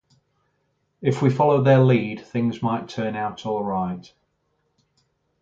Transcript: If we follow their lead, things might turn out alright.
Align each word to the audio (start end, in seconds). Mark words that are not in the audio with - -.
If 1.03 1.21
we 1.21 1.29
follow 1.29 1.61
their 1.61 1.77
lead, 1.79 2.25
things 2.25 2.63
might 2.63 2.89
turn 2.89 3.15
out 3.15 3.45
alright. 3.45 4.11